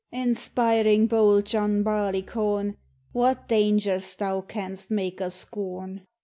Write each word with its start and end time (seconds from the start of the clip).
Inspiring 0.11 1.05
bold 1.05 1.45
John 1.45 1.83
Barleycorn! 1.83 2.75
What 3.11 3.47
dangers 3.47 4.15
thou 4.15 4.41
canst 4.41 4.89
make 4.89 5.21
us 5.21 5.35
scorn 5.35 6.07